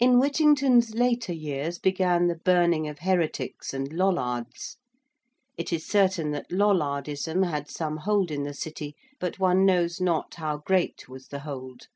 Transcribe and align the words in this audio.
In 0.00 0.14
Whittington's 0.18 0.92
later 0.96 1.32
years 1.32 1.78
began 1.78 2.26
the 2.26 2.34
burning 2.34 2.88
of 2.88 2.98
heretics 2.98 3.72
and 3.72 3.92
Lollards. 3.92 4.76
It 5.56 5.72
is 5.72 5.86
certain 5.86 6.32
that 6.32 6.50
Lollardism 6.50 7.44
had 7.44 7.70
some 7.70 7.98
hold 7.98 8.32
in 8.32 8.42
the 8.42 8.54
City, 8.54 8.96
but 9.20 9.38
one 9.38 9.64
knows 9.64 10.00
not 10.00 10.34
how 10.34 10.56
great 10.56 11.08
was 11.08 11.28
the 11.28 11.38
hold. 11.46 11.86